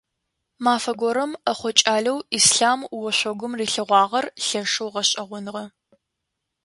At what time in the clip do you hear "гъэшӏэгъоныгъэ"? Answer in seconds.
4.93-5.65